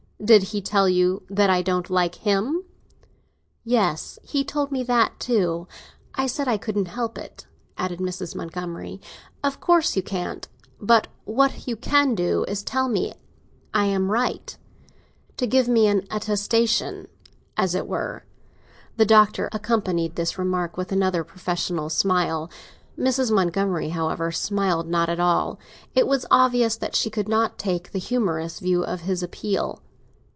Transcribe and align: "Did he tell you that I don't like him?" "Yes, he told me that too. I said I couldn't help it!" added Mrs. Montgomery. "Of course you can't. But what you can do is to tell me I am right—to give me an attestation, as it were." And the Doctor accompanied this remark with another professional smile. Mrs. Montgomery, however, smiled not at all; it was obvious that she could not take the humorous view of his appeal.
"Did 0.23 0.43
he 0.53 0.61
tell 0.61 0.87
you 0.87 1.23
that 1.31 1.49
I 1.49 1.63
don't 1.63 1.89
like 1.89 2.13
him?" 2.13 2.63
"Yes, 3.63 4.19
he 4.21 4.43
told 4.43 4.71
me 4.71 4.83
that 4.83 5.19
too. 5.19 5.67
I 6.13 6.27
said 6.27 6.47
I 6.47 6.57
couldn't 6.59 6.85
help 6.89 7.17
it!" 7.17 7.47
added 7.75 7.97
Mrs. 7.99 8.35
Montgomery. 8.35 9.01
"Of 9.43 9.59
course 9.59 9.95
you 9.95 10.03
can't. 10.03 10.47
But 10.79 11.07
what 11.25 11.67
you 11.67 11.75
can 11.75 12.13
do 12.13 12.43
is 12.47 12.59
to 12.59 12.65
tell 12.65 12.87
me 12.87 13.15
I 13.73 13.85
am 13.85 14.11
right—to 14.11 15.47
give 15.47 15.67
me 15.67 15.87
an 15.87 16.05
attestation, 16.11 17.07
as 17.57 17.73
it 17.73 17.87
were." 17.87 18.17
And 18.89 18.97
the 18.97 19.07
Doctor 19.07 19.49
accompanied 19.51 20.17
this 20.17 20.37
remark 20.37 20.77
with 20.77 20.91
another 20.91 21.23
professional 21.23 21.89
smile. 21.89 22.47
Mrs. 22.95 23.31
Montgomery, 23.31 23.89
however, 23.89 24.31
smiled 24.31 24.87
not 24.87 25.09
at 25.09 25.19
all; 25.19 25.57
it 25.95 26.05
was 26.05 26.27
obvious 26.29 26.77
that 26.77 26.95
she 26.95 27.09
could 27.09 27.27
not 27.27 27.57
take 27.57 27.91
the 27.91 27.97
humorous 27.97 28.59
view 28.59 28.83
of 28.83 29.01
his 29.01 29.23
appeal. 29.23 29.81